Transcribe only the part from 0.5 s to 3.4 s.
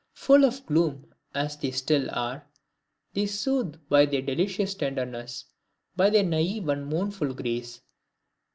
gloom as they still are, they